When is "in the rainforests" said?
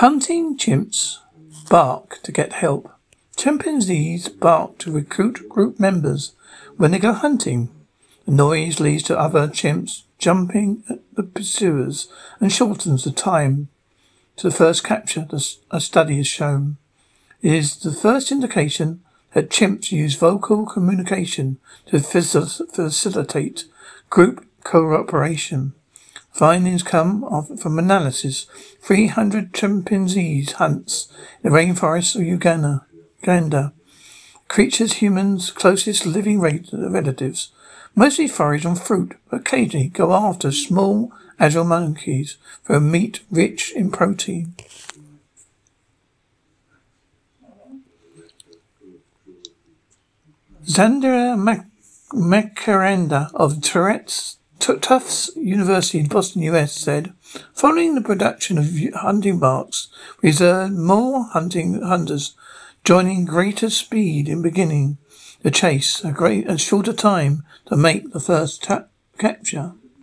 31.42-32.14